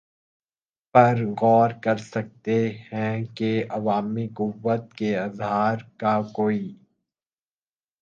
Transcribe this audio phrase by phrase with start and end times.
[0.95, 2.57] پر غور کر سکتے
[2.87, 6.63] ہیں کہ عوامی قوت کے اظہار کا کوئی